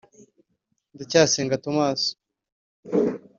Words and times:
Ndacayisenga 0.93 1.61
Thomas 1.63 2.01